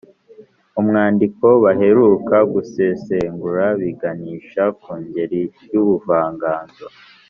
[0.79, 6.85] umwandiko baheruka gusesengura biganisha ku ngeri y’ubuvanganzo